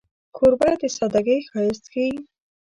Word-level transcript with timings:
کوربه 0.35 0.69
د 0.81 0.83
سادګۍ 0.97 1.39
ښایست 1.49 1.85
ښيي. 1.91 2.13